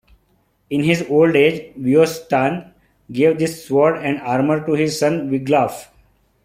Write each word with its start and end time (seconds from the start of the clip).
In 0.71 0.81
his 0.81 1.05
old 1.11 1.35
age, 1.35 1.75
Weohstan 1.75 2.73
gave 3.11 3.37
this 3.37 3.67
sword 3.67 3.97
and 3.97 4.19
armor 4.21 4.65
to 4.65 4.71
his 4.73 4.97
son 4.99 5.29
Wiglaf. 5.29 5.89